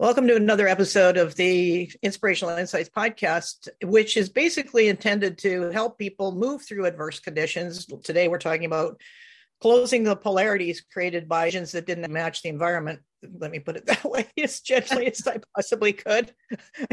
[0.00, 5.98] Welcome to another episode of the Inspirational Insights podcast, which is basically intended to help
[5.98, 7.84] people move through adverse conditions.
[8.04, 9.00] Today, we're talking about
[9.60, 13.00] closing the polarities created by agents that didn't match the environment.
[13.40, 16.32] Let me put it that way, as gently as I possibly could.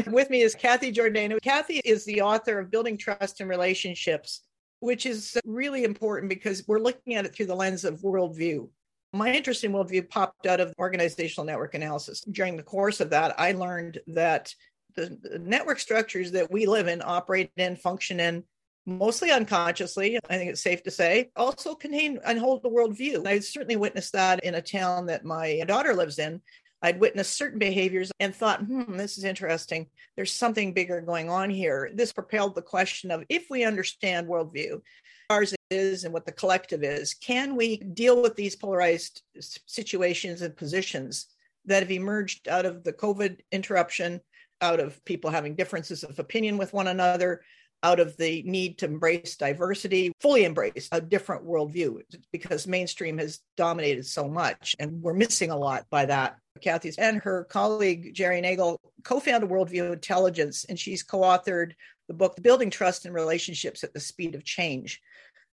[0.08, 1.40] With me is Kathy Jourdain.
[1.40, 4.40] Kathy is the author of Building Trust and Relationships,
[4.80, 8.68] which is really important because we're looking at it through the lens of worldview.
[9.12, 12.20] My interest in worldview popped out of organizational network analysis.
[12.22, 14.54] During the course of that, I learned that
[14.94, 18.44] the, network structures that we live in, operate in, function in,
[18.86, 23.26] mostly unconsciously, I think it's safe to say, also contain and hold the worldview.
[23.26, 26.40] I certainly witnessed that in a town that my daughter lives in.
[26.82, 29.86] I'd witnessed certain behaviors and thought, hmm, this is interesting.
[30.14, 31.90] There's something bigger going on here.
[31.94, 34.82] This propelled the question of if we understand worldview,
[35.30, 40.56] ours is and what the collective is, can we deal with these polarized situations and
[40.56, 41.26] positions
[41.64, 44.20] that have emerged out of the COVID interruption,
[44.60, 47.42] out of people having differences of opinion with one another,
[47.82, 52.00] out of the need to embrace diversity, fully embrace a different worldview
[52.32, 56.36] because mainstream has dominated so much and we're missing a lot by that.
[56.62, 61.72] Kathy and her colleague Jerry Nagel co-founded Worldview Intelligence and she's co-authored
[62.08, 65.02] the book Building Trust and Relationships at the Speed of Change.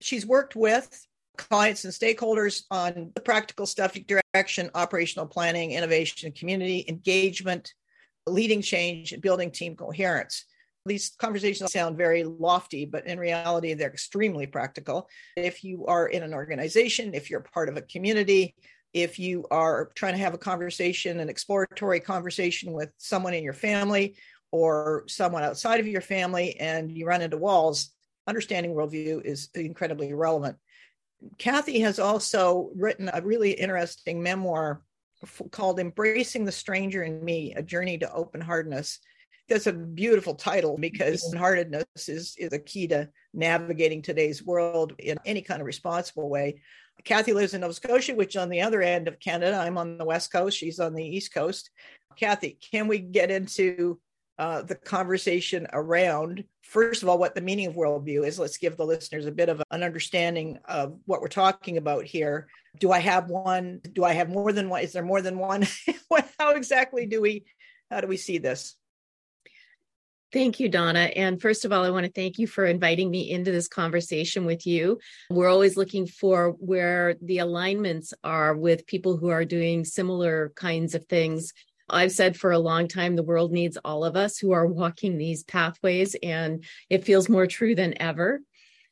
[0.01, 1.05] She's worked with
[1.37, 7.73] clients and stakeholders on the practical stuff, direction, operational planning, innovation, community engagement,
[8.27, 10.45] leading change, and building team coherence.
[10.85, 15.09] These conversations sound very lofty, but in reality, they're extremely practical.
[15.35, 18.55] If you are in an organization, if you're part of a community,
[18.93, 23.53] if you are trying to have a conversation, an exploratory conversation with someone in your
[23.53, 24.15] family
[24.51, 27.91] or someone outside of your family, and you run into walls,
[28.29, 30.55] understanding worldview is incredibly relevant.
[31.37, 34.81] Kathy has also written a really interesting memoir
[35.51, 38.99] called Embracing the Stranger in Me A Journey to Open Heartedness.
[39.49, 41.27] That's a beautiful title because mm-hmm.
[41.29, 46.29] open heartedness is, is a key to navigating today's world in any kind of responsible
[46.29, 46.61] way.
[47.03, 49.57] Kathy lives in Nova Scotia, which is on the other end of Canada.
[49.57, 51.71] I'm on the West Coast, she's on the East Coast.
[52.15, 53.99] Kathy, can we get into
[54.39, 58.39] uh, the conversation around, first of all, what the meaning of worldview is.
[58.39, 62.47] Let's give the listeners a bit of an understanding of what we're talking about here.
[62.79, 63.81] Do I have one?
[63.91, 64.81] Do I have more than one?
[64.81, 65.67] Is there more than one?
[66.39, 67.43] how exactly do we,
[67.91, 68.75] how do we see this?
[70.31, 71.09] Thank you, Donna.
[71.15, 74.45] And first of all, I want to thank you for inviting me into this conversation
[74.45, 74.99] with you.
[75.31, 80.93] We're always looking for where the alignments are with people who are doing similar kinds
[80.95, 81.51] of things
[81.89, 85.17] I've said for a long time the world needs all of us who are walking
[85.17, 88.41] these pathways, and it feels more true than ever.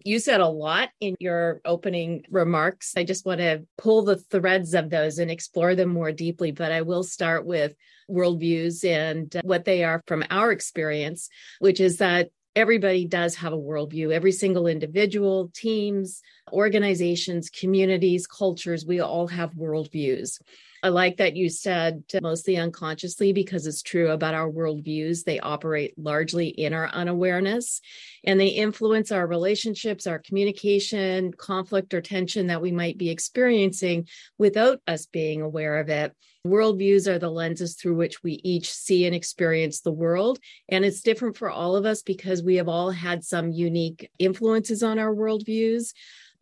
[0.04, 2.94] You said a lot in your opening remarks.
[2.96, 6.72] I just want to pull the threads of those and explore them more deeply, but
[6.72, 7.74] I will start with
[8.10, 13.58] worldviews and what they are from our experience, which is that everybody does have a
[13.58, 14.12] worldview.
[14.12, 16.22] Every single individual, teams,
[16.52, 20.40] organizations, communities, cultures, we all have worldviews.
[20.88, 25.26] I like that you said mostly unconsciously because it's true about our worldviews.
[25.26, 27.82] They operate largely in our unawareness
[28.24, 34.08] and they influence our relationships, our communication, conflict, or tension that we might be experiencing
[34.38, 36.16] without us being aware of it.
[36.46, 40.40] Worldviews are the lenses through which we each see and experience the world.
[40.70, 44.84] And it's different for all of us because we have all had some unique influences
[44.84, 45.92] on our worldviews.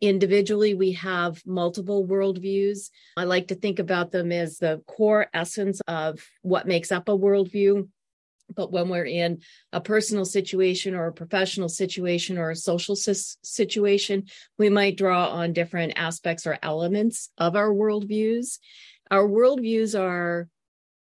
[0.00, 2.90] Individually, we have multiple worldviews.
[3.16, 7.16] I like to think about them as the core essence of what makes up a
[7.16, 7.88] worldview.
[8.54, 9.40] But when we're in
[9.72, 14.26] a personal situation or a professional situation or a social situation,
[14.58, 18.58] we might draw on different aspects or elements of our worldviews.
[19.10, 20.48] Our worldviews are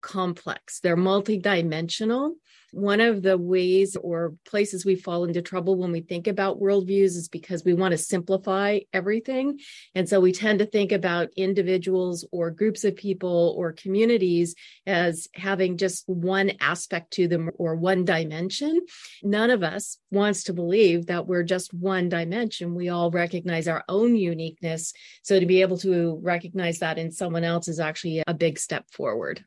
[0.01, 2.31] complex, they're multidimensional.
[2.71, 7.15] One of the ways or places we fall into trouble when we think about worldviews
[7.15, 9.59] is because we want to simplify everything.
[9.95, 14.55] And so we tend to think about individuals or groups of people or communities
[14.85, 18.81] as having just one aspect to them or one dimension.
[19.23, 22.75] None of us wants to believe that we're just one dimension.
[22.75, 24.93] We all recognize our own uniqueness.
[25.23, 28.85] So to be able to recognize that in someone else is actually a big step
[28.91, 29.43] forward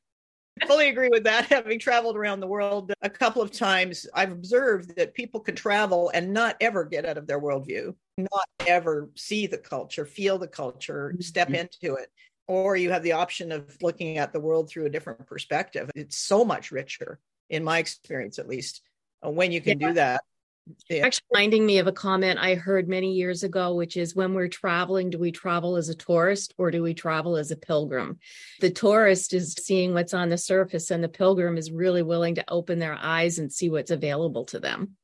[0.66, 1.46] fully agree with that.
[1.50, 6.10] Having traveled around the world a couple of times, I've observed that people can travel
[6.14, 10.48] and not ever get out of their worldview, not ever see the culture, feel the
[10.48, 11.66] culture, step mm-hmm.
[11.82, 12.10] into it.
[12.48, 15.90] Or you have the option of looking at the world through a different perspective.
[15.94, 18.82] It's so much richer, in my experience at least,
[19.24, 19.88] uh, when you can yeah.
[19.88, 20.20] do that.
[20.88, 21.06] Yeah.
[21.06, 24.48] Actually, reminding me of a comment I heard many years ago, which is when we're
[24.48, 28.18] traveling, do we travel as a tourist or do we travel as a pilgrim?
[28.60, 32.44] The tourist is seeing what's on the surface, and the pilgrim is really willing to
[32.48, 34.96] open their eyes and see what's available to them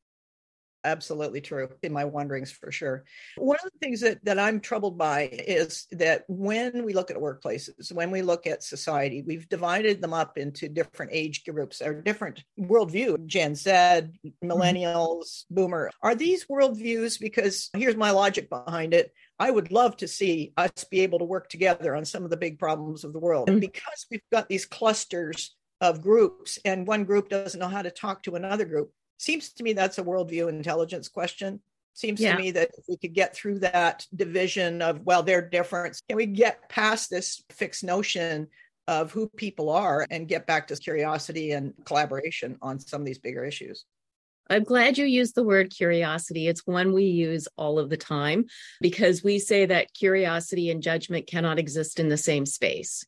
[0.88, 3.04] absolutely true in my wanderings for sure.
[3.36, 7.16] One of the things that, that I'm troubled by is that when we look at
[7.16, 12.00] workplaces, when we look at society, we've divided them up into different age groups or
[12.02, 14.28] different worldview, Gen Z, mm-hmm.
[14.50, 15.54] millennials, mm-hmm.
[15.54, 15.90] boomer.
[16.02, 17.20] Are these worldviews?
[17.20, 19.12] Because here's my logic behind it.
[19.38, 22.36] I would love to see us be able to work together on some of the
[22.36, 23.48] big problems of the world.
[23.48, 27.90] And because we've got these clusters of groups and one group doesn't know how to
[27.90, 31.60] talk to another group, seems to me that's a worldview intelligence question
[31.94, 32.36] seems yeah.
[32.36, 36.16] to me that if we could get through that division of well they're different can
[36.16, 38.48] we get past this fixed notion
[38.86, 43.18] of who people are and get back to curiosity and collaboration on some of these
[43.18, 43.84] bigger issues
[44.50, 46.48] I'm glad you used the word curiosity.
[46.48, 48.46] It's one we use all of the time
[48.80, 53.04] because we say that curiosity and judgment cannot exist in the same space.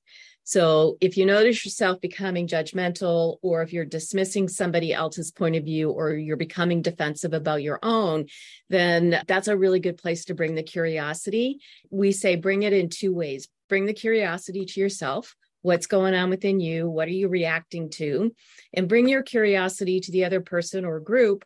[0.50, 5.62] So if you notice yourself becoming judgmental, or if you're dismissing somebody else's point of
[5.62, 8.26] view, or you're becoming defensive about your own,
[8.68, 11.60] then that's a really good place to bring the curiosity.
[11.90, 15.36] We say bring it in two ways bring the curiosity to yourself.
[15.62, 16.90] What's going on within you?
[16.90, 18.34] What are you reacting to?
[18.74, 21.44] And bring your curiosity to the other person or group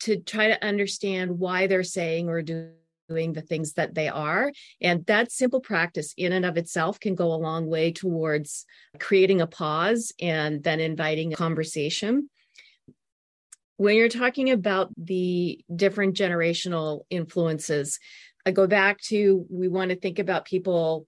[0.00, 2.72] to try to understand why they're saying or doing
[3.08, 4.52] doing the things that they are.
[4.80, 8.64] And that simple practice, in and of itself, can go a long way towards
[8.98, 12.30] creating a pause and then inviting a conversation.
[13.78, 17.98] When you're talking about the different generational influences,
[18.46, 21.06] I go back to we want to think about people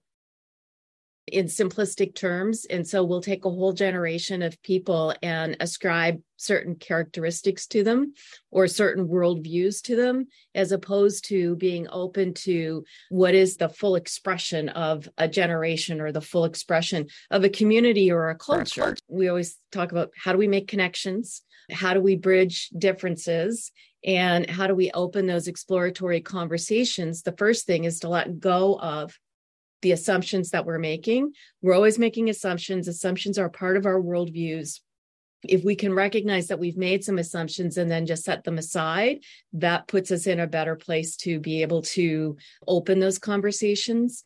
[1.33, 2.65] in simplistic terms.
[2.65, 8.13] And so we'll take a whole generation of people and ascribe certain characteristics to them
[8.51, 13.95] or certain worldviews to them, as opposed to being open to what is the full
[13.95, 18.95] expression of a generation or the full expression of a community or a culture.
[19.07, 21.41] We always talk about how do we make connections?
[21.71, 23.71] How do we bridge differences?
[24.05, 27.21] And how do we open those exploratory conversations?
[27.21, 29.17] The first thing is to let go of
[29.81, 31.33] the assumptions that we're making.
[31.61, 32.87] We're always making assumptions.
[32.87, 34.79] Assumptions are part of our worldviews.
[35.43, 39.19] If we can recognize that we've made some assumptions and then just set them aside,
[39.53, 42.35] that puts us in a better place to be able to
[42.67, 44.25] open those conversations.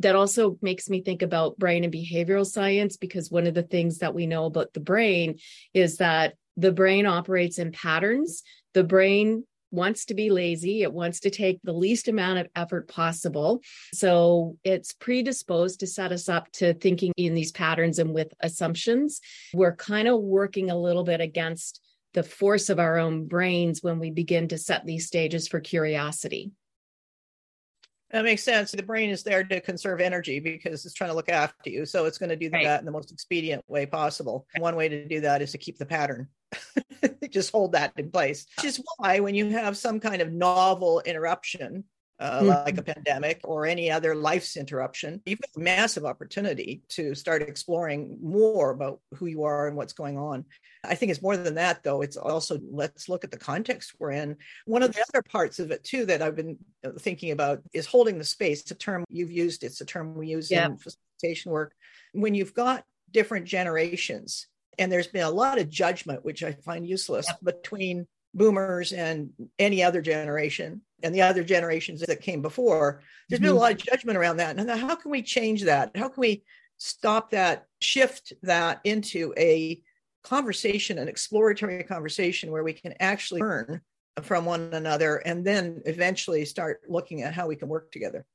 [0.00, 3.98] That also makes me think about brain and behavioral science because one of the things
[3.98, 5.38] that we know about the brain
[5.74, 8.42] is that the brain operates in patterns.
[8.74, 10.82] The brain wants to be lazy.
[10.82, 13.60] It wants to take the least amount of effort possible.
[13.92, 19.20] So it's predisposed to set us up to thinking in these patterns and with assumptions.
[19.52, 21.80] We're kind of working a little bit against
[22.14, 26.50] the force of our own brains when we begin to set these stages for curiosity.
[28.10, 28.70] That makes sense.
[28.70, 31.84] The brain is there to conserve energy because it's trying to look after you.
[31.84, 32.64] So it's going to do right.
[32.64, 34.46] that in the most expedient way possible.
[34.58, 36.28] One way to do that is to keep the pattern.
[37.30, 38.46] just hold that in place.
[38.56, 41.84] Which is why when you have some kind of novel interruption,
[42.18, 42.48] uh, mm-hmm.
[42.48, 47.42] like a pandemic or any other life's interruption, you've got a massive opportunity to start
[47.42, 50.44] exploring more about who you are and what's going on.
[50.84, 52.02] I think it's more than that, though.
[52.02, 54.36] It's also let's look at the context we're in.
[54.64, 57.86] One of the other parts of it, too, that I've been uh, thinking about is
[57.86, 58.62] holding the space.
[58.62, 60.66] It's a term you've used, it's a term we use yeah.
[60.66, 61.74] in facilitation work.
[62.12, 64.46] When you've got different generations,
[64.78, 67.38] and there's been a lot of judgment, which I find useless, yep.
[67.42, 73.02] between boomers and any other generation and the other generations that came before.
[73.28, 73.46] There's mm-hmm.
[73.46, 73.62] been a mm-hmm.
[73.62, 74.56] lot of judgment around that.
[74.56, 75.96] And how can we change that?
[75.96, 76.44] How can we
[76.76, 79.80] stop that, shift that into a
[80.22, 83.80] conversation, an exploratory conversation where we can actually learn
[84.22, 88.26] from one another and then eventually start looking at how we can work together?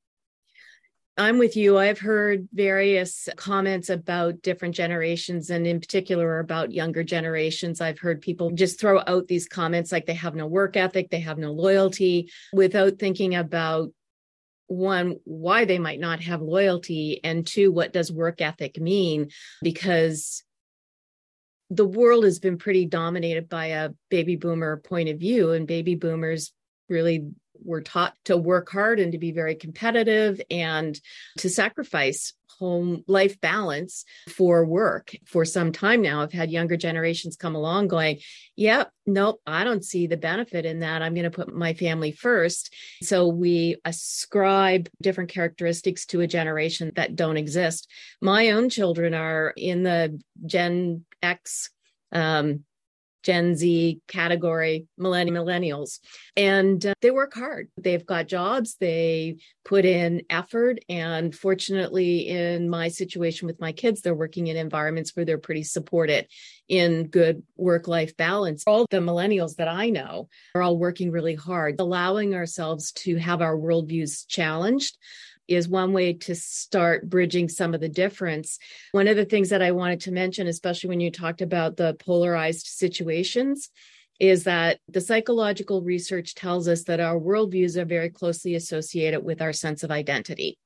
[1.21, 1.77] I'm with you.
[1.77, 7.79] I've heard various comments about different generations and in particular about younger generations.
[7.79, 11.19] I've heard people just throw out these comments like they have no work ethic, they
[11.19, 13.93] have no loyalty without thinking about
[14.65, 19.29] one, why they might not have loyalty, and two, what does work ethic mean?
[19.61, 20.43] Because
[21.69, 25.93] the world has been pretty dominated by a baby boomer point of view, and baby
[25.93, 26.51] boomers
[26.91, 27.31] really
[27.63, 30.99] were taught to work hard and to be very competitive and
[31.37, 36.21] to sacrifice home life balance for work for some time now.
[36.21, 38.19] I've had younger generations come along going,
[38.55, 41.01] Yep, nope, I don't see the benefit in that.
[41.01, 42.73] I'm going to put my family first.
[43.01, 47.89] So we ascribe different characteristics to a generation that don't exist.
[48.21, 51.71] My own children are in the Gen X
[52.11, 52.63] um,
[53.23, 55.99] Gen Z category, millennials.
[56.35, 57.69] And uh, they work hard.
[57.77, 60.79] They've got jobs, they put in effort.
[60.89, 65.63] And fortunately, in my situation with my kids, they're working in environments where they're pretty
[65.63, 66.27] supported
[66.67, 68.63] in good work life balance.
[68.65, 73.41] All the millennials that I know are all working really hard, allowing ourselves to have
[73.41, 74.97] our worldviews challenged
[75.51, 78.57] is one way to start bridging some of the difference.
[78.91, 81.95] One of the things that I wanted to mention, especially when you talked about the
[81.95, 83.69] polarized situations,
[84.19, 89.41] is that the psychological research tells us that our worldviews are very closely associated with
[89.41, 90.59] our sense of identity.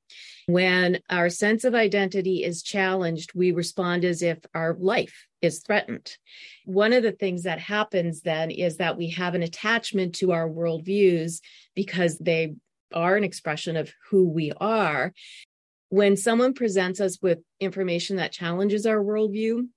[0.47, 6.17] When our sense of identity is challenged, we respond as if our life is threatened.
[6.65, 10.49] One of the things that happens then is that we have an attachment to our
[10.49, 11.39] worldviews
[11.75, 12.55] because they
[12.95, 15.13] are an expression of who we are.
[15.89, 19.67] When someone presents us with information that challenges our worldview,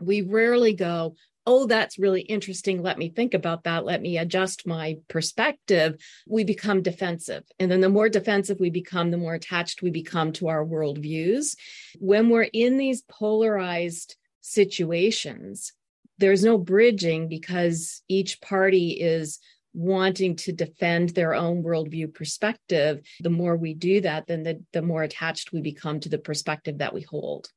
[0.00, 1.14] we rarely go,
[1.44, 2.82] Oh, that's really interesting.
[2.82, 3.84] Let me think about that.
[3.84, 5.96] Let me adjust my perspective.
[6.28, 7.42] We become defensive.
[7.58, 11.56] And then the more defensive we become, the more attached we become to our worldviews.
[11.98, 15.72] When we're in these polarized situations,
[16.18, 19.40] there's no bridging because each party is
[19.74, 24.82] wanting to defend their own worldview perspective, the more we do that, then the, the
[24.82, 27.48] more attached we become to the perspective that we hold.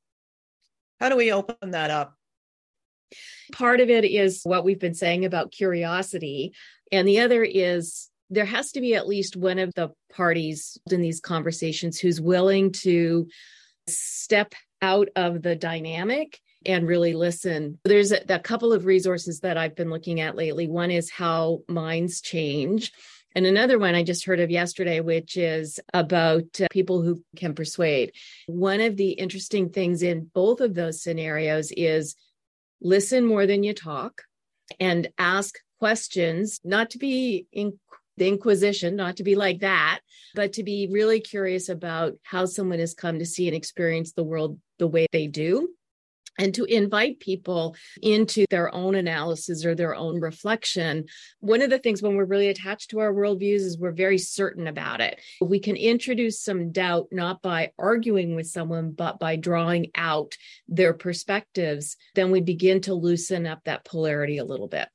[1.00, 2.16] How do we open that up?
[3.52, 6.54] Part of it is what we've been saying about curiosity,
[6.92, 11.02] and the other is there has to be at least one of the parties in
[11.02, 13.28] these conversations who's willing to
[13.88, 17.80] step out of the dynamic and really listen.
[17.86, 20.68] There's a, a couple of resources that I've been looking at lately.
[20.68, 22.92] One is how minds change.
[23.36, 27.54] And another one I just heard of yesterday, which is about uh, people who can
[27.54, 28.14] persuade.
[28.48, 32.16] One of the interesting things in both of those scenarios is
[32.82, 34.22] listen more than you talk
[34.80, 37.78] and ask questions, not to be in
[38.18, 40.00] the Inquisition, not to be like that,
[40.36, 44.24] but to be really curious about how someone has come to see and experience the
[44.24, 45.75] world the way they do
[46.38, 51.06] and to invite people into their own analysis or their own reflection.
[51.40, 54.68] One of the things when we're really attached to our worldviews is we're very certain
[54.68, 55.20] about it.
[55.42, 60.36] We can introduce some doubt not by arguing with someone, but by drawing out
[60.68, 61.98] their perspectives.
[62.16, 64.90] Then we begin to loosen up that polarity a little bit.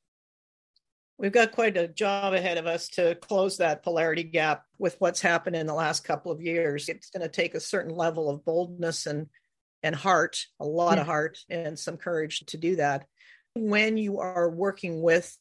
[1.20, 5.20] We've got quite a job ahead of us to close that polarity gap with what's
[5.20, 6.88] happened in the last couple of years.
[6.88, 9.26] It's going to take a certain level of boldness and
[9.82, 11.00] and heart, a lot yeah.
[11.00, 13.06] of heart and some courage to do that.
[13.54, 15.36] When you are working with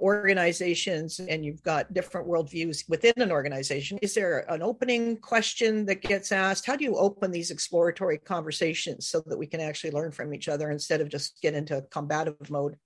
[0.00, 6.02] organizations and you've got different worldviews within an organization, is there an opening question that
[6.02, 6.66] gets asked?
[6.66, 10.48] How do you open these exploratory conversations so that we can actually learn from each
[10.48, 12.76] other instead of just get into combative mode?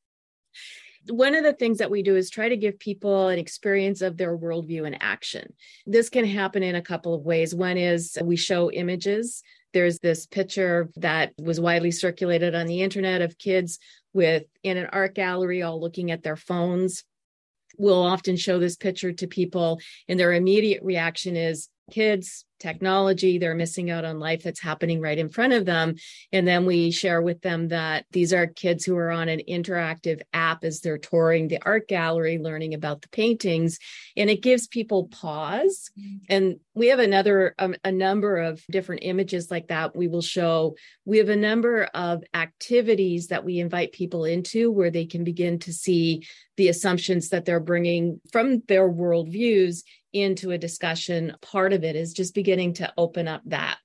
[1.08, 4.16] one of the things that we do is try to give people an experience of
[4.16, 5.52] their worldview in action.
[5.86, 7.54] This can happen in a couple of ways.
[7.54, 13.22] One is we show images there's this picture that was widely circulated on the internet
[13.22, 13.78] of kids
[14.12, 17.04] with in an art gallery all looking at their phones.
[17.78, 23.54] We'll often show this picture to people, and their immediate reaction is kids technology they're
[23.54, 25.96] missing out on life that's happening right in front of them.
[26.30, 30.20] And then we share with them that these are kids who are on an interactive
[30.32, 33.78] app as they're touring the art gallery learning about the paintings.
[34.16, 35.90] And it gives people pause.
[35.98, 36.16] Mm-hmm.
[36.28, 40.76] and we have another um, a number of different images like that we will show.
[41.04, 45.58] We have a number of activities that we invite people into where they can begin
[45.60, 49.82] to see the assumptions that they're bringing from their worldviews
[50.12, 53.78] into a discussion part of it is just beginning to open up that.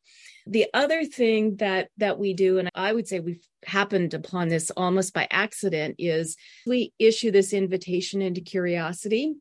[0.48, 4.70] The other thing that that we do and i would say we've happened upon this
[4.70, 9.34] almost by accident is we issue this invitation into curiosity.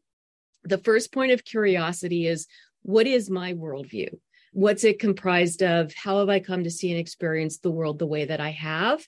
[0.64, 2.47] The first point of curiosity is
[2.83, 4.09] what is my worldview?
[4.53, 5.93] What's it comprised of?
[5.95, 9.07] How have i come to see and experience the world the way that i have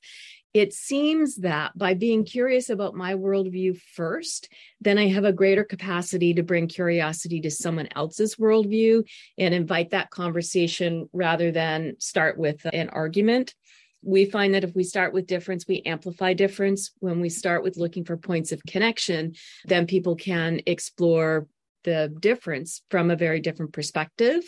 [0.57, 4.49] it seems that by being curious about my worldview first,
[4.81, 9.91] then I have a greater capacity to bring curiosity to someone else's worldview and invite
[9.91, 13.55] that conversation rather than start with an argument.
[14.01, 16.91] We find that if we start with difference, we amplify difference.
[17.01, 19.35] When we start with looking for points of connection,
[19.67, 21.49] then people can explore
[21.85, 24.43] the difference from a very different perspective.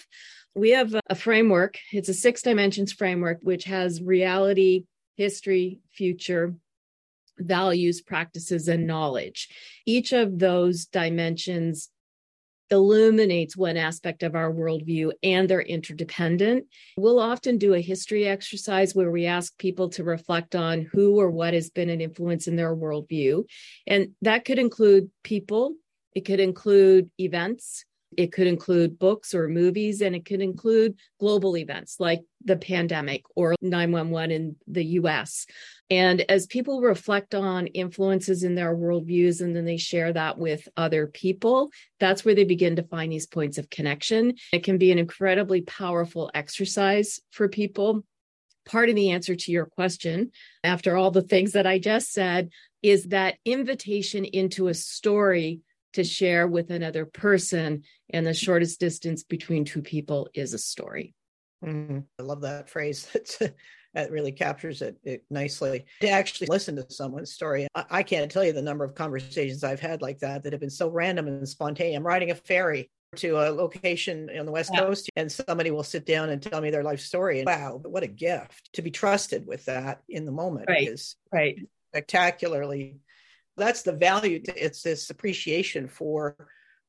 [0.54, 4.84] We have a framework, it's a six dimensions framework, which has reality,
[5.18, 6.54] history, future,
[7.38, 9.48] values, practices, and knowledge.
[9.84, 11.90] Each of those dimensions
[12.70, 16.66] illuminates one aspect of our worldview and they're interdependent.
[16.96, 21.30] We'll often do a history exercise where we ask people to reflect on who or
[21.30, 23.44] what has been an influence in their worldview.
[23.86, 25.74] And that could include people,
[26.14, 27.84] it could include events,
[28.16, 33.22] it could include books or movies, and it could include global events like the pandemic
[33.34, 35.46] or 911 in the US.
[35.90, 40.68] And as people reflect on influences in their worldviews and then they share that with
[40.76, 44.34] other people, that's where they begin to find these points of connection.
[44.52, 48.04] It can be an incredibly powerful exercise for people.
[48.66, 50.30] Part of the answer to your question,
[50.62, 52.50] after all the things that I just said,
[52.82, 55.60] is that invitation into a story
[55.98, 57.82] to share with another person.
[58.10, 61.14] And the shortest distance between two people is a story.
[61.64, 63.08] Mm, I love that phrase.
[63.94, 65.86] that really captures it, it, nicely.
[66.02, 69.64] To actually listen to someone's story, I, I, can't tell you the number of conversations
[69.64, 71.96] I've had like that that have been so random and spontaneous.
[71.96, 74.80] I'm riding a ferry to a location on the West yeah.
[74.80, 77.40] Coast, and somebody will sit down and tell me their life story.
[77.40, 80.86] And wow, what a gift to be trusted with that in the moment right.
[80.86, 81.58] is right.
[81.92, 83.00] spectacularly
[83.58, 86.36] that's the value to, it's this appreciation for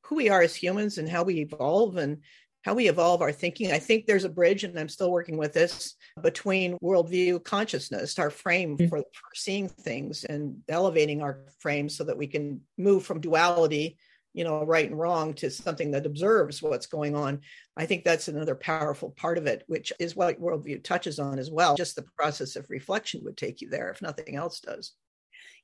[0.06, 2.20] who we are as humans and how we evolve and
[2.64, 3.72] how we evolve our thinking.
[3.72, 8.30] I think there's a bridge, and I'm still working with this between worldview consciousness, our
[8.30, 8.90] frame mm-hmm.
[8.90, 13.98] for, for seeing things and elevating our frame so that we can move from duality,
[14.34, 17.40] you know, right and wrong to something that observes what's going on.
[17.78, 21.50] I think that's another powerful part of it, which is what worldview touches on as
[21.50, 21.76] well.
[21.76, 24.94] Just the process of reflection would take you there if nothing else does.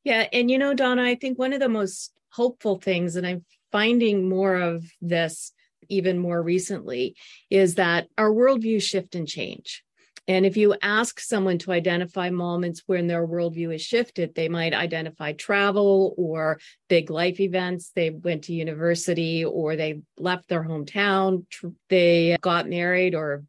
[0.06, 0.28] Yeah.
[0.32, 4.30] And, you know, Donna, I think one of the most hopeful things, and I'm finding
[4.30, 5.52] more of this
[5.90, 7.16] even more recently,
[7.50, 9.84] is that our worldview shift and change.
[10.28, 14.74] And if you ask someone to identify moments when their worldview is shifted, they might
[14.74, 17.92] identify travel or big life events.
[17.96, 21.46] They went to university or they left their hometown,
[21.90, 23.44] they got married or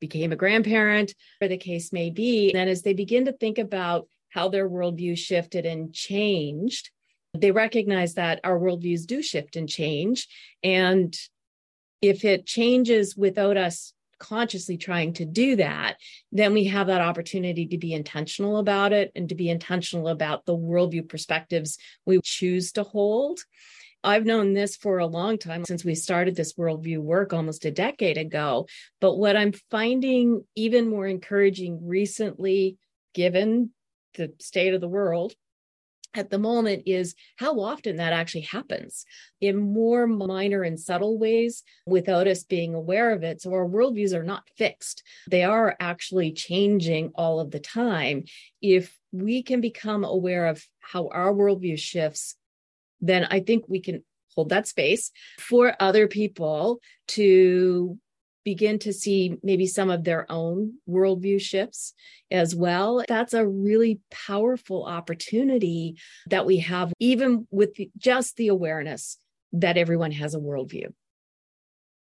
[0.00, 2.50] became a grandparent, or the case may be.
[2.50, 6.90] And then as they begin to think about how their worldview shifted and changed.
[7.34, 10.26] They recognize that our worldviews do shift and change.
[10.62, 11.16] And
[12.00, 15.96] if it changes without us consciously trying to do that,
[16.30, 20.46] then we have that opportunity to be intentional about it and to be intentional about
[20.46, 21.76] the worldview perspectives
[22.06, 23.40] we choose to hold.
[24.04, 27.70] I've known this for a long time since we started this worldview work almost a
[27.70, 28.66] decade ago.
[29.00, 32.78] But what I'm finding even more encouraging recently,
[33.14, 33.70] given
[34.14, 35.34] the state of the world
[36.14, 39.06] at the moment is how often that actually happens
[39.40, 43.40] in more minor and subtle ways without us being aware of it.
[43.40, 48.24] So our worldviews are not fixed, they are actually changing all of the time.
[48.60, 52.36] If we can become aware of how our worldview shifts,
[53.00, 57.98] then I think we can hold that space for other people to
[58.44, 61.94] begin to see maybe some of their own worldview shifts
[62.30, 63.04] as well.
[63.06, 69.18] That's a really powerful opportunity that we have, even with just the awareness
[69.52, 70.92] that everyone has a worldview.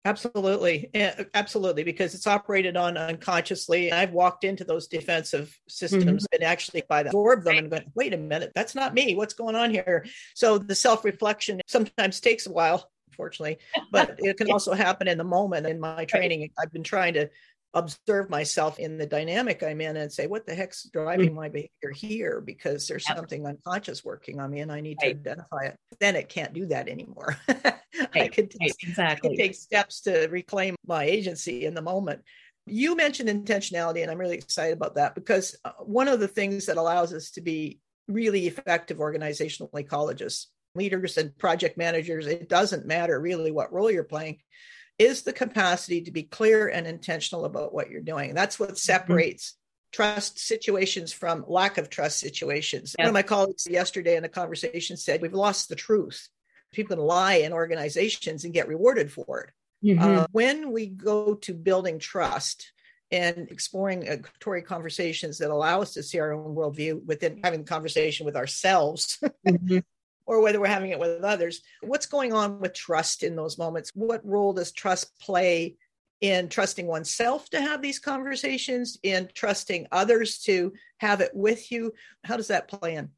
[0.05, 0.89] Absolutely.
[1.33, 1.83] Absolutely.
[1.83, 3.91] Because it's operated on unconsciously.
[3.91, 6.35] I've walked into those defensive systems mm-hmm.
[6.35, 9.15] and actually by the absorb them and go, wait a minute, that's not me.
[9.15, 10.05] What's going on here?
[10.35, 13.57] So the self reflection sometimes takes a while unfortunately,
[13.91, 15.67] but it can also happen in the moment.
[15.67, 17.29] In my training, I've been trying to
[17.75, 21.91] observe myself in the dynamic I'm in and say, what the heck's driving my behavior
[21.93, 22.41] here?
[22.41, 25.75] Because there's something unconscious working on me and I need to identify it.
[25.99, 27.37] Then it can't do that anymore.
[27.47, 29.37] I could take, exactly.
[29.37, 32.21] take steps to reclaim my agency in the moment.
[32.65, 36.65] You mentioned intentionality, and I'm really excited about that because uh, one of the things
[36.67, 40.47] that allows us to be really effective organizational ecologists
[40.79, 44.39] leaders and project managers, it doesn't matter really what role you're playing,
[44.97, 48.33] is the capacity to be clear and intentional about what you're doing.
[48.33, 48.75] That's what mm-hmm.
[48.75, 49.95] separates mm-hmm.
[50.01, 52.95] trust situations from lack of trust situations.
[52.97, 56.27] One of my colleagues yesterday in a conversation said, We've lost the truth.
[56.71, 59.51] People can lie in organizations and get rewarded for it.
[59.85, 60.19] Mm-hmm.
[60.19, 62.71] Uh, when we go to building trust,
[63.11, 67.65] and exploring uh, conversations that allow us to see our own worldview within having the
[67.65, 69.79] conversation with ourselves mm-hmm
[70.29, 71.63] or whether we're having it with others.
[71.81, 73.89] What's going on with trust in those moments?
[73.95, 75.75] What role does trust play
[76.21, 81.93] in trusting oneself to have these conversations, in trusting others to have it with you?
[82.23, 83.09] How does that play in?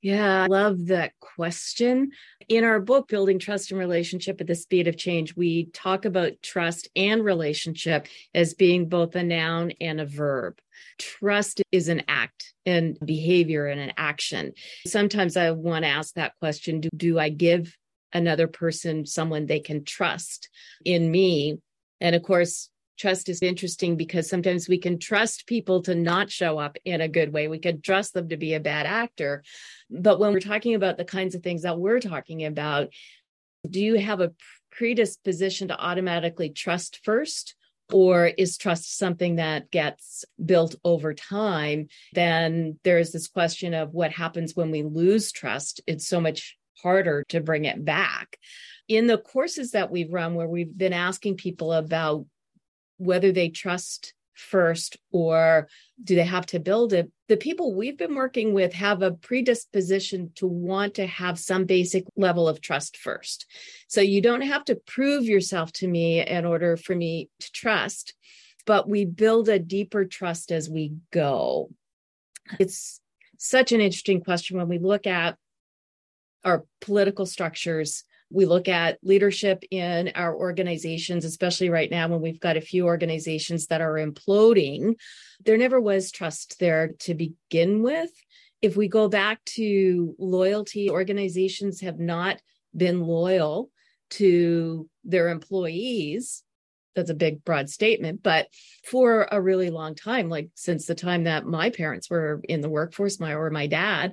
[0.00, 2.12] Yeah, I love that question.
[2.48, 6.40] In our book, Building Trust and Relationship at the Speed of Change, we talk about
[6.42, 10.58] trust and relationship as being both a noun and a verb.
[10.98, 14.52] Trust is an act and behavior and an action.
[14.86, 17.76] Sometimes I want to ask that question do, do I give
[18.12, 20.48] another person someone they can trust
[20.84, 21.58] in me.
[22.00, 22.68] And of course,
[22.98, 27.08] trust is interesting because sometimes we can trust people to not show up in a
[27.08, 27.48] good way.
[27.48, 29.42] We can trust them to be a bad actor.
[29.90, 32.88] But when we're talking about the kinds of things that we're talking about,
[33.68, 34.32] do you have a
[34.70, 37.54] predisposition to automatically trust first?
[37.92, 41.88] Or is trust something that gets built over time?
[42.14, 45.80] Then there's this question of what happens when we lose trust.
[45.86, 48.38] It's so much harder to bring it back.
[48.88, 52.26] In the courses that we've run, where we've been asking people about
[52.96, 55.68] whether they trust first or
[56.02, 57.10] do they have to build it?
[57.28, 62.04] The people we've been working with have a predisposition to want to have some basic
[62.16, 63.46] level of trust first.
[63.88, 68.14] So you don't have to prove yourself to me in order for me to trust
[68.66, 71.70] but we build a deeper trust as we go.
[72.58, 73.00] It's
[73.38, 75.36] such an interesting question when we look at
[76.44, 82.40] our political structures we look at leadership in our organizations, especially right now when we've
[82.40, 84.94] got a few organizations that are imploding.
[85.44, 88.10] There never was trust there to begin with.
[88.62, 92.40] If we go back to loyalty, organizations have not
[92.74, 93.70] been loyal
[94.10, 96.42] to their employees.
[96.94, 98.48] That's a big, broad statement, but
[98.84, 102.68] for a really long time, like since the time that my parents were in the
[102.68, 104.12] workforce, my or my dad,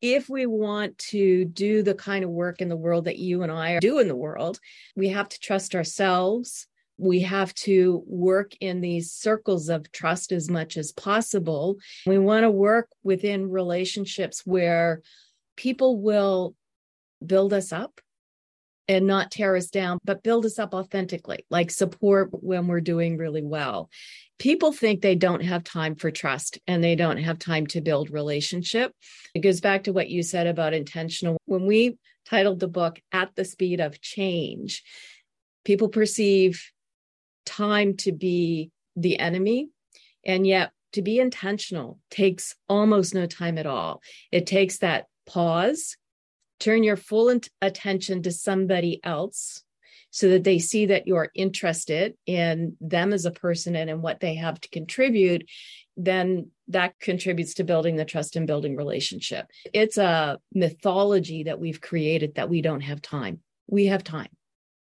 [0.00, 3.52] if we want to do the kind of work in the world that you and
[3.52, 4.58] I do in the world,
[4.96, 6.66] we have to trust ourselves.
[6.96, 11.76] We have to work in these circles of trust as much as possible.
[12.06, 15.02] We want to work within relationships where
[15.56, 16.54] people will
[17.24, 18.00] build us up
[18.90, 23.16] and not tear us down, but build us up authentically, like support when we're doing
[23.16, 23.88] really well
[24.40, 28.10] people think they don't have time for trust and they don't have time to build
[28.10, 28.92] relationship.
[29.34, 31.36] It goes back to what you said about intentional.
[31.44, 34.82] When we titled the book At the Speed of Change,
[35.64, 36.64] people perceive
[37.44, 39.68] time to be the enemy.
[40.24, 44.02] And yet, to be intentional takes almost no time at all.
[44.32, 45.96] It takes that pause,
[46.60, 49.62] turn your full attention to somebody else
[50.12, 54.20] so that they see that you're interested in them as a person and in what
[54.20, 55.48] they have to contribute
[55.96, 59.46] then that contributes to building the trust and building relationship.
[59.74, 63.40] It's a mythology that we've created that we don't have time.
[63.66, 64.28] We have time.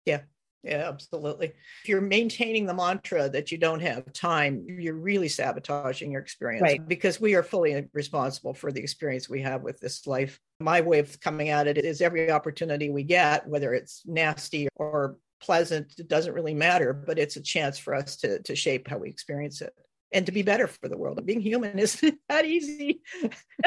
[0.06, 0.20] Yeah
[0.64, 1.48] yeah, absolutely.
[1.82, 6.62] If you're maintaining the mantra that you don't have time, you're really sabotaging your experience
[6.62, 6.88] right.
[6.88, 10.40] because we are fully responsible for the experience we have with this life.
[10.60, 15.16] My way of coming at it is every opportunity we get, whether it's nasty or
[15.40, 18.96] pleasant, it doesn't really matter, but it's a chance for us to, to shape how
[18.96, 19.74] we experience it
[20.14, 21.20] and to be better for the world.
[21.26, 23.02] Being human isn't that easy.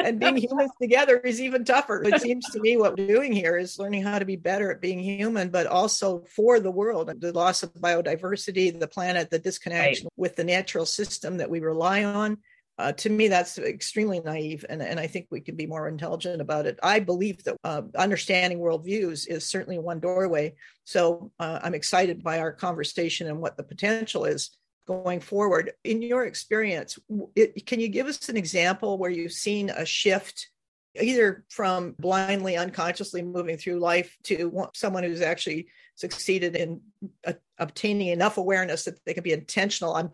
[0.02, 2.02] and being humans together is even tougher.
[2.02, 4.80] It seems to me what we're doing here is learning how to be better at
[4.80, 7.12] being human, but also for the world.
[7.20, 10.12] The loss of biodiversity, the planet, the disconnection right.
[10.16, 12.38] with the natural system that we rely on.
[12.78, 16.40] Uh, to me, that's extremely naive, and, and I think we can be more intelligent
[16.40, 16.78] about it.
[16.80, 20.54] I believe that uh, understanding worldviews is certainly one doorway.
[20.84, 24.56] So uh, I'm excited by our conversation and what the potential is
[24.88, 25.72] going forward.
[25.84, 26.98] In your experience,
[27.36, 30.48] it, can you give us an example where you've seen a shift,
[31.00, 36.80] either from blindly, unconsciously moving through life to someone who's actually succeeded in
[37.26, 39.94] uh, obtaining enough awareness that they can be intentional?
[39.94, 40.10] I'm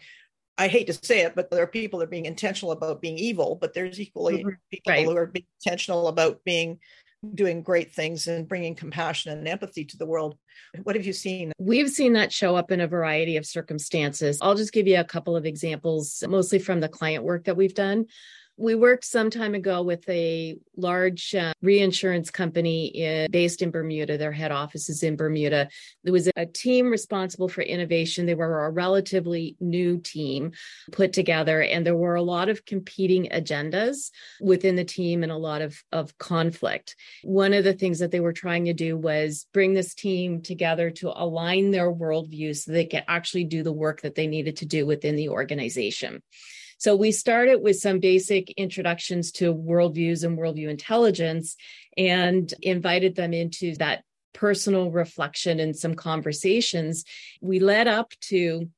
[0.56, 3.18] I hate to say it, but there are people that are being intentional about being
[3.18, 4.50] evil, but there's equally mm-hmm.
[4.70, 5.04] people right.
[5.04, 6.78] who are being intentional about being
[7.34, 10.36] doing great things and bringing compassion and empathy to the world.
[10.82, 11.52] What have you seen?
[11.58, 14.38] We've seen that show up in a variety of circumstances.
[14.40, 17.74] I'll just give you a couple of examples, mostly from the client work that we've
[17.74, 18.06] done.
[18.56, 24.16] We worked some time ago with a large uh, reinsurance company in, based in Bermuda.
[24.16, 25.68] Their head office is in Bermuda.
[26.04, 28.26] There was a team responsible for innovation.
[28.26, 30.52] They were a relatively new team
[30.92, 35.36] put together, and there were a lot of competing agendas within the team and a
[35.36, 36.94] lot of, of conflict.
[37.24, 40.90] One of the things that they were trying to do was bring this team together
[40.90, 44.66] to align their worldview so they could actually do the work that they needed to
[44.66, 46.22] do within the organization.
[46.84, 51.56] So we started with some basic introductions to worldviews and worldview intelligence
[51.96, 57.06] and invited them into that personal reflection and some conversations.
[57.40, 58.68] We led up to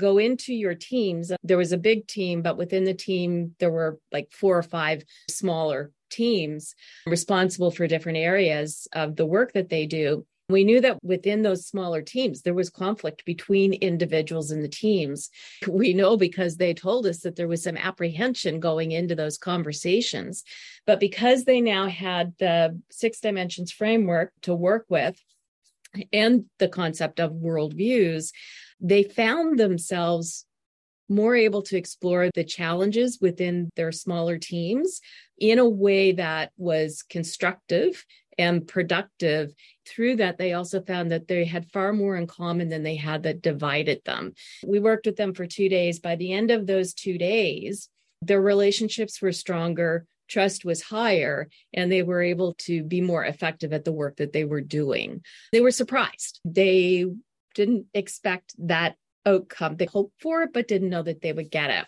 [0.00, 1.30] go into your teams.
[1.42, 5.04] There was a big team, but within the team, there were like four or five
[5.28, 6.74] smaller teams
[7.06, 11.66] responsible for different areas of the work that they do We knew that within those
[11.66, 15.30] smaller teams, there was conflict between individuals in the teams.
[15.68, 20.44] We know because they told us that there was some apprehension going into those conversations.
[20.86, 25.20] But because they now had the six dimensions framework to work with
[26.12, 28.30] and the concept of worldviews,
[28.80, 30.46] they found themselves
[31.08, 35.00] more able to explore the challenges within their smaller teams
[35.38, 38.04] in a way that was constructive
[38.38, 39.52] and productive.
[39.86, 43.22] Through that, they also found that they had far more in common than they had
[43.22, 44.34] that divided them.
[44.66, 46.00] We worked with them for two days.
[46.00, 47.88] By the end of those two days,
[48.20, 53.72] their relationships were stronger, trust was higher, and they were able to be more effective
[53.72, 55.22] at the work that they were doing.
[55.52, 56.40] They were surprised.
[56.44, 57.06] They
[57.54, 59.76] didn't expect that outcome.
[59.76, 61.86] They hoped for it, but didn't know that they would get it.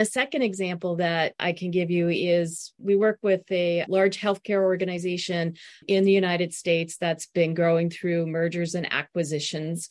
[0.00, 4.62] A second example that I can give you is we work with a large healthcare
[4.62, 9.90] organization in the United States that's been growing through mergers and acquisitions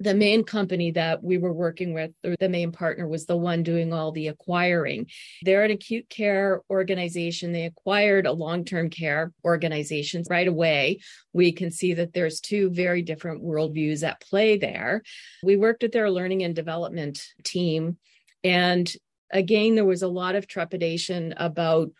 [0.00, 3.62] the main company that we were working with, or the main partner, was the one
[3.62, 5.06] doing all the acquiring.
[5.42, 7.52] They're an acute care organization.
[7.52, 11.00] They acquired a long term care organization right away.
[11.34, 15.02] We can see that there's two very different worldviews at play there.
[15.44, 17.98] We worked with their learning and development team.
[18.42, 18.90] And
[19.32, 21.90] again, there was a lot of trepidation about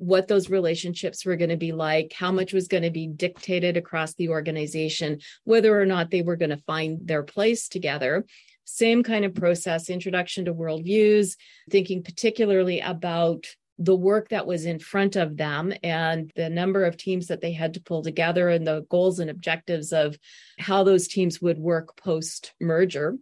[0.00, 3.76] what those relationships were going to be like, how much was going to be dictated
[3.76, 8.24] across the organization, whether or not they were going to find their place together.
[8.64, 11.36] Same kind of process, introduction to worldviews,
[11.68, 13.44] thinking particularly about
[13.76, 17.52] the work that was in front of them and the number of teams that they
[17.52, 20.18] had to pull together and the goals and objectives of
[20.58, 23.16] how those teams would work post merger.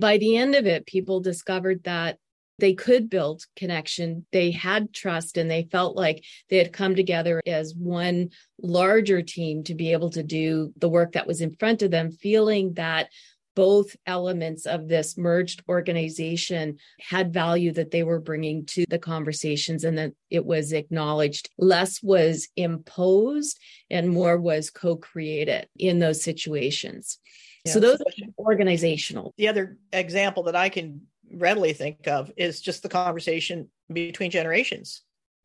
[0.00, 2.18] By the end of it, people discovered that
[2.58, 4.26] they could build connection.
[4.32, 8.30] They had trust and they felt like they had come together as one
[8.62, 12.12] larger team to be able to do the work that was in front of them,
[12.12, 13.08] feeling that
[13.54, 19.84] both elements of this merged organization had value that they were bringing to the conversations
[19.84, 21.50] and that it was acknowledged.
[21.56, 23.58] Less was imposed
[23.90, 27.18] and more was co created in those situations.
[27.64, 27.72] Yeah.
[27.72, 29.32] So those are organizational.
[29.38, 35.02] The other example that I can readily think of is just the conversation between generations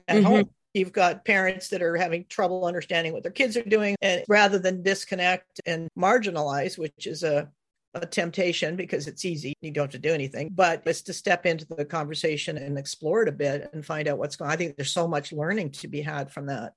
[0.08, 0.26] at mm-hmm.
[0.26, 0.50] home.
[0.74, 4.60] You've got parents that are having trouble understanding what their kids are doing, and rather
[4.60, 7.50] than disconnect and marginalize, which is a
[7.96, 9.54] a temptation because it's easy.
[9.62, 13.24] You don't have to do anything, but it's to step into the conversation and explore
[13.24, 14.54] it a bit and find out what's going on.
[14.54, 16.74] I think there's so much learning to be had from that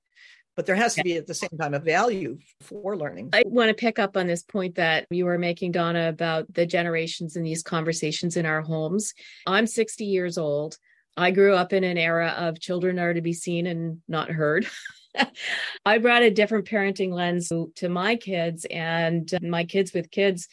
[0.55, 3.29] but there has to be at the same time a value for learning.
[3.33, 6.65] I want to pick up on this point that you were making, Donna, about the
[6.65, 9.13] generations and these conversations in our homes.
[9.47, 10.77] I'm 60 years old.
[11.15, 14.67] I grew up in an era of children are to be seen and not heard.
[15.85, 20.47] I brought a different parenting lens to my kids, and my kids with kids,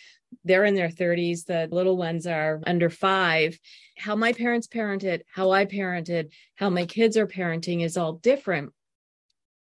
[0.44, 1.46] they're in their 30s.
[1.46, 3.58] The little ones are under five.
[3.96, 8.72] How my parents parented, how I parented, how my kids are parenting is all different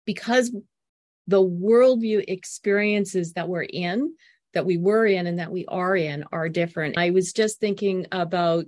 [0.09, 0.51] because
[1.27, 4.15] the worldview experiences that we're in,
[4.55, 6.97] that we were in, and that we are in are different.
[6.97, 8.65] I was just thinking about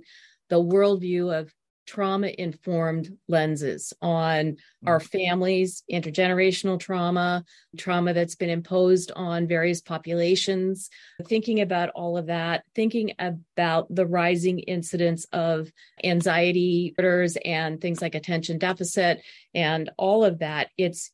[0.49, 1.51] the worldview of
[1.87, 5.09] trauma informed lenses on our mm.
[5.09, 7.43] families, intergenerational trauma,
[7.75, 10.91] trauma that's been imposed on various populations,
[11.27, 15.71] thinking about all of that, thinking about the rising incidence of
[16.03, 19.19] anxiety disorders and things like attention deficit
[19.55, 20.69] and all of that.
[20.77, 21.11] It's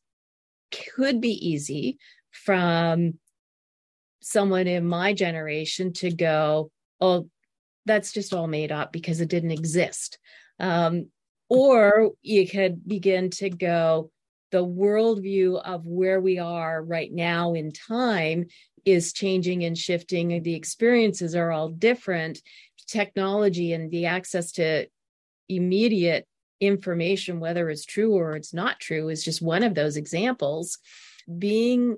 [0.70, 1.98] could be easy
[2.30, 3.14] from
[4.20, 7.28] someone in my generation to go, oh,
[7.86, 10.18] that's just all made up because it didn't exist.
[10.60, 11.08] Um,
[11.48, 14.10] or you could begin to go,
[14.50, 18.46] the worldview of where we are right now in time
[18.84, 20.42] is changing and shifting.
[20.42, 22.40] The experiences are all different.
[22.86, 24.86] Technology and the access to
[25.48, 26.26] immediate
[26.60, 30.78] information, whether it's true or it's not true, is just one of those examples.
[31.38, 31.96] Being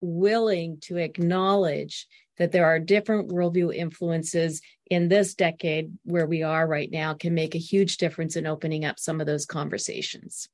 [0.00, 2.06] willing to acknowledge
[2.38, 4.60] that there are different worldview influences
[4.90, 8.84] in this decade where we are right now can make a huge difference in opening
[8.84, 10.48] up some of those conversations.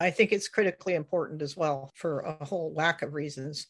[0.00, 3.66] I think it's critically important as well for a whole lack of reasons.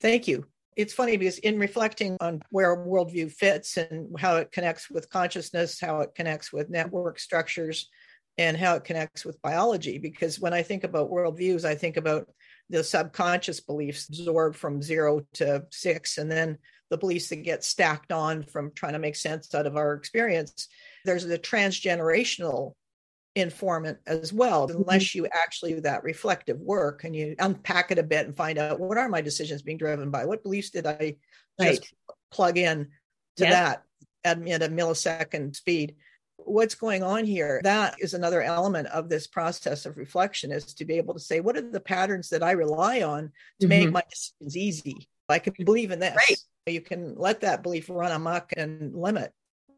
[0.00, 0.46] Thank you.
[0.76, 5.80] It's funny because in reflecting on where worldview fits and how it connects with consciousness,
[5.80, 7.88] how it connects with network structures,
[8.38, 9.98] and how it connects with biology.
[9.98, 12.28] Because when I think about worldviews, I think about
[12.70, 16.58] the subconscious beliefs absorbed from zero to six, and then
[16.90, 20.68] the beliefs that get stacked on from trying to make sense out of our experience.
[21.04, 22.74] There's the transgenerational
[23.34, 24.78] informant as well, mm-hmm.
[24.78, 28.58] unless you actually do that reflective work and you unpack it a bit and find
[28.58, 30.24] out what are my decisions being driven by?
[30.24, 31.16] What beliefs did I
[31.60, 32.16] just right.
[32.30, 32.88] plug in
[33.36, 33.52] to yep.
[33.52, 33.82] that
[34.24, 35.96] at, at a millisecond speed?
[36.38, 37.60] What's going on here?
[37.64, 41.40] That is another element of this process of reflection is to be able to say,
[41.40, 43.68] what are the patterns that I rely on to mm-hmm.
[43.68, 45.08] make my decisions easy?
[45.28, 46.16] I can believe in this.
[46.16, 46.38] Right.
[46.66, 49.32] You can let that belief run amok and limit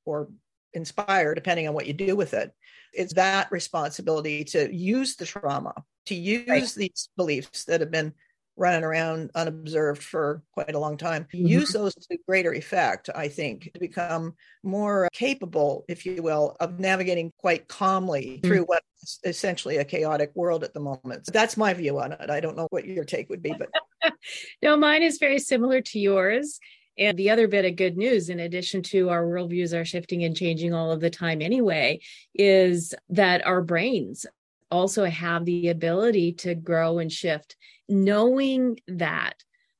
[0.05, 0.29] or
[0.73, 2.53] inspire, depending on what you do with it.
[2.93, 5.75] It's that responsibility to use the trauma,
[6.07, 6.73] to use right.
[6.77, 8.13] these beliefs that have been
[8.57, 11.47] running around unobserved for quite a long time, mm-hmm.
[11.47, 16.79] use those to greater effect, I think, to become more capable, if you will, of
[16.79, 18.47] navigating quite calmly mm-hmm.
[18.47, 21.27] through what's essentially a chaotic world at the moment.
[21.27, 22.31] So that's my view on it.
[22.31, 23.71] I don't know what your take would be, but
[24.63, 26.61] no, mine is very similar to yours.
[26.99, 30.37] And the other bit of good news, in addition to our worldviews are shifting and
[30.37, 32.01] changing all of the time anyway,
[32.35, 34.27] is that our brains
[34.71, 37.57] also have the ability to grow and shift,
[37.89, 39.35] knowing that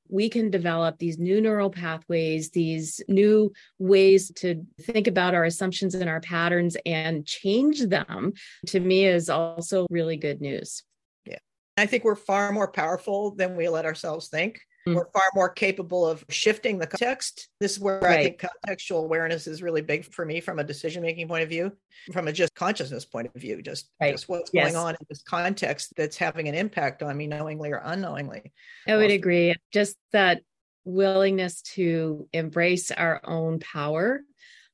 [0.09, 5.95] we can develop these new neural pathways, these new ways to think about our assumptions
[5.95, 8.33] and our patterns and change them,
[8.67, 10.83] to me is also really good news.
[11.25, 11.39] Yeah.
[11.77, 14.59] I think we're far more powerful than we let ourselves think.
[14.87, 14.97] Mm-hmm.
[14.97, 17.49] We're far more capable of shifting the context.
[17.59, 18.19] This is where right.
[18.19, 21.49] I think contextual awareness is really big for me from a decision making point of
[21.49, 21.71] view,
[22.11, 24.11] from a just consciousness point of view, just, right.
[24.11, 24.71] just what's yes.
[24.71, 28.51] going on in this context that's having an impact on me knowingly or unknowingly.
[28.87, 29.53] I would agree.
[29.71, 30.41] Just that
[30.83, 34.21] willingness to embrace our own power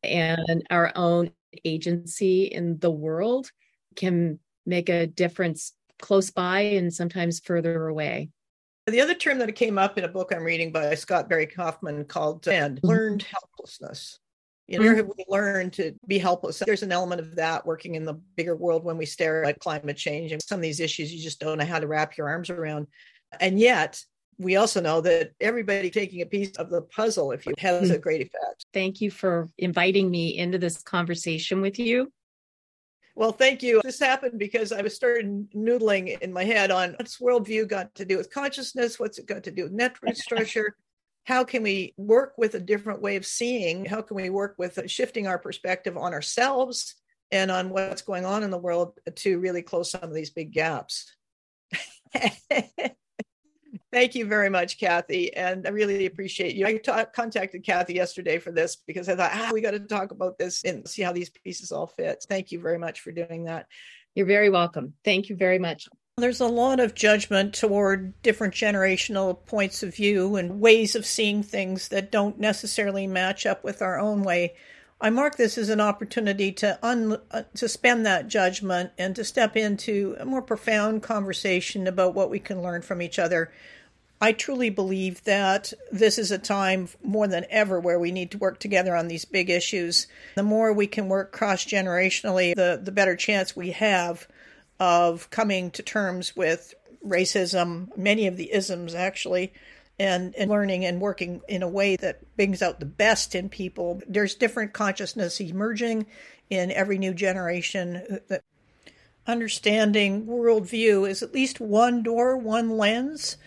[0.04, 1.32] and our own
[1.66, 3.52] agency in the world
[3.96, 8.30] can make a difference close by and sometimes further away.
[8.88, 12.06] The other term that came up in a book I'm reading by Scott Barry Kaufman
[12.06, 12.88] called and mm-hmm.
[12.88, 14.18] learned helplessness.
[14.68, 14.98] You know, mm-hmm.
[14.98, 16.60] have we learned to be helpless?
[16.60, 19.98] There's an element of that working in the bigger world when we stare at climate
[19.98, 22.50] change and some of these issues you just don't know how to wrap your arms
[22.50, 22.88] around.
[23.42, 24.02] And yet,
[24.38, 27.96] we also know that everybody taking a piece of the puzzle, if you has mm-hmm.
[27.96, 28.66] a great effect.
[28.74, 32.12] Thank you for inviting me into this conversation with you.
[33.18, 33.82] Well, thank you.
[33.84, 38.06] This happened because I was starting noodling in my head on what's worldview got to
[38.06, 39.00] do with consciousness?
[39.00, 40.76] What's it got to do with network structure?
[41.24, 43.86] How can we work with a different way of seeing?
[43.86, 46.94] How can we work with shifting our perspective on ourselves
[47.32, 50.54] and on what's going on in the world to really close some of these big
[50.54, 51.12] gaps?
[53.98, 55.34] Thank you very much, Kathy.
[55.34, 56.68] And I really appreciate you.
[56.68, 60.38] I contacted Kathy yesterday for this because I thought, ah, we got to talk about
[60.38, 62.24] this and see how these pieces all fit.
[62.30, 63.66] Thank you very much for doing that.
[64.14, 64.94] You're very welcome.
[65.04, 65.90] Thank you very much.
[66.18, 71.42] There's a lot of judgment toward different generational points of view and ways of seeing
[71.42, 74.54] things that don't necessarily match up with our own way.
[75.02, 79.58] I mark this as an opportunity to un, uh, suspend that judgment and to step
[79.58, 83.52] into a more profound conversation about what we can learn from each other
[84.20, 88.38] I truly believe that this is a time more than ever where we need to
[88.38, 90.08] work together on these big issues.
[90.36, 94.28] The more we can work cross generationally, the, the better chance we have
[94.80, 96.74] of coming to terms with
[97.06, 99.54] racism, many of the isms actually,
[100.00, 104.02] and, and learning and working in a way that brings out the best in people.
[104.08, 106.08] There's different consciousness emerging
[106.50, 108.20] in every new generation.
[109.28, 113.38] Understanding worldview is at least one door, one lens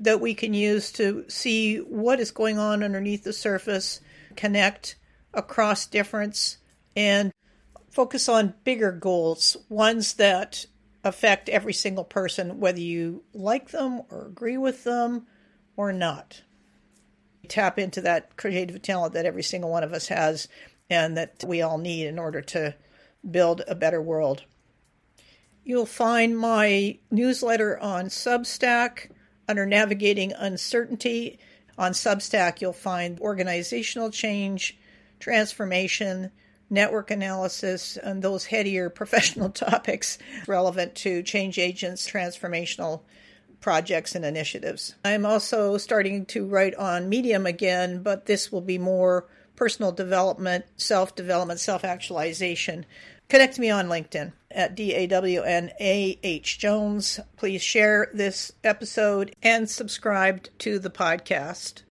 [0.00, 4.00] that we can use to see what is going on underneath the surface,
[4.34, 4.96] connect
[5.34, 6.56] across difference,
[6.96, 7.32] and
[7.90, 10.64] focus on bigger goals, ones that
[11.04, 15.26] affect every single person, whether you like them or agree with them
[15.76, 16.42] or not.
[17.48, 20.48] Tap into that creative talent that every single one of us has
[20.88, 22.74] and that we all need in order to
[23.30, 24.44] build a better world.
[25.62, 29.10] You'll find my newsletter on Substack
[29.50, 31.40] under Navigating Uncertainty
[31.76, 34.78] on Substack, you'll find organizational change,
[35.18, 36.30] transformation,
[36.70, 43.00] network analysis, and those headier professional topics relevant to change agents, transformational
[43.60, 44.94] projects, and initiatives.
[45.04, 50.64] I'm also starting to write on Medium again, but this will be more personal development,
[50.76, 52.86] self development, self actualization.
[53.30, 57.20] Connect me on LinkedIn at D A W N A H Jones.
[57.36, 61.82] Please share this episode and subscribe to the podcast.